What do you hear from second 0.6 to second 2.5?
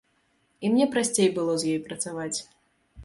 І мне прасцей было з ёй працаваць.